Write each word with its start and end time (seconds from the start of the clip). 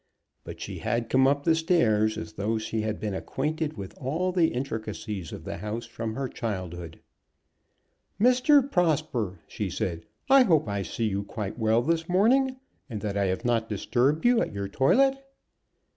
But 0.43 0.59
she 0.59 0.79
had 0.79 1.09
come 1.09 1.27
up 1.27 1.43
the 1.43 1.53
stairs 1.53 2.17
as 2.17 2.33
though 2.33 2.57
she 2.57 2.81
had 2.81 2.99
been 2.99 3.13
acquainted 3.13 3.77
with 3.77 3.95
all 4.01 4.31
the 4.31 4.47
intricacies 4.47 5.31
of 5.31 5.43
the 5.43 5.57
house 5.57 5.85
from 5.85 6.15
her 6.15 6.27
childhood. 6.27 6.99
"Mr. 8.19 8.67
Prosper," 8.67 9.37
she 9.47 9.69
said, 9.69 10.07
"I 10.27 10.41
hope 10.41 10.67
I 10.67 10.81
see 10.81 11.07
you 11.07 11.23
quite 11.23 11.59
well 11.59 11.83
this 11.83 12.09
morning, 12.09 12.55
and 12.89 12.99
that 13.01 13.15
I 13.15 13.25
have 13.25 13.45
not 13.45 13.69
disturbed 13.69 14.25
you 14.25 14.41
at 14.41 14.51
your 14.51 14.67
toilet." 14.67 15.23